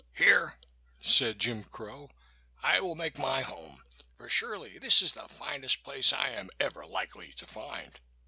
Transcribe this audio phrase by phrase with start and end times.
[0.15, 0.57] "Here,"
[0.99, 2.09] said Jim Crow,
[2.63, 3.83] "I will make my home;
[4.17, 7.99] for surely this is the finest place I am ever likely to find."